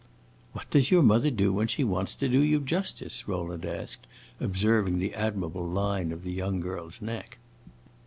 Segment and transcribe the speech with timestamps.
[0.53, 4.07] "What does your mother do when she wants to do you justice?" Rowland asked,
[4.39, 7.37] observing the admirable line of the young girl's neck.